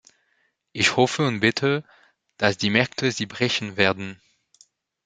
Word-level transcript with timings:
Ich 0.71 0.95
hoffe 0.95 1.27
und 1.27 1.41
bete, 1.41 1.83
dass 2.37 2.57
die 2.57 2.71
Märkte 2.71 3.11
Sie 3.11 3.27
brechen 3.27 3.77
werden. 3.77 4.19